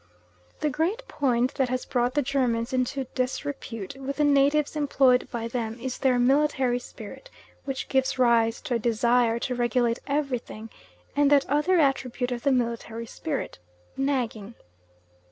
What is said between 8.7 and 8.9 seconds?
a